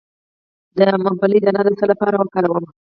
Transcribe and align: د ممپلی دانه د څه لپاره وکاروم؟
د 0.77 0.79
ممپلی 1.03 1.37
دانه 1.43 1.61
د 1.65 1.67
څه 1.79 1.85
لپاره 1.91 2.15
وکاروم؟ 2.17 2.65